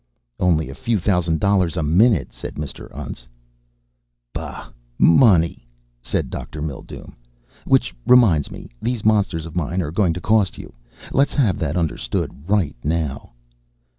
"Only 0.39 0.67
a 0.67 0.73
few 0.73 0.97
thousand 0.97 1.39
dollars 1.39 1.77
a 1.77 1.83
minute," 1.83 2.33
said 2.33 2.55
Mr. 2.55 2.89
Untz. 2.91 3.27
"Bah 4.33 4.69
money!" 4.97 5.67
said 6.01 6.31
Dr. 6.31 6.59
Mildume. 6.59 7.15
"Which 7.65 7.93
reminds 8.07 8.49
me 8.49 8.71
these 8.81 9.05
monsters 9.05 9.45
of 9.45 9.55
mine 9.55 9.79
are 9.79 9.91
going 9.91 10.13
to 10.13 10.19
cost 10.19 10.57
you. 10.57 10.73
Let's 11.11 11.35
have 11.35 11.59
that 11.59 11.77
understood, 11.77 12.31
right 12.47 12.75
now." 12.83 13.33